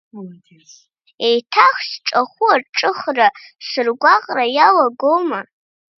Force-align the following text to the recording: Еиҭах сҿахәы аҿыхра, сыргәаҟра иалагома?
Еиҭах 1.27 1.75
сҿахәы 1.89 2.49
аҿыхра, 2.55 3.27
сыргәаҟра 3.67 4.45
иалагома? 4.55 5.39